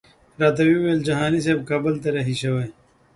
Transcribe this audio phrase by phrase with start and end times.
[0.41, 2.67] راته ویې ویل جهاني صاحب کابل ته رهي شوی.